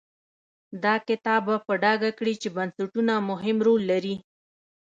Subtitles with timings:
[0.83, 4.15] دا کتاب به په ډاګه کړي چې بنسټونه مهم رول لري.